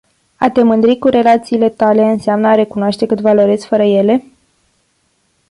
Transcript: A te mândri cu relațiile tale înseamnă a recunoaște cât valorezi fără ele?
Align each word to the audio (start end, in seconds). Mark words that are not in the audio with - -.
A 0.37 0.49
te 0.51 0.63
mândri 0.63 0.97
cu 0.97 1.07
relațiile 1.07 1.69
tale 1.69 2.01
înseamnă 2.05 2.47
a 2.47 2.55
recunoaște 2.55 3.05
cât 3.05 3.21
valorezi 3.21 3.67
fără 3.67 3.83
ele? 3.83 4.23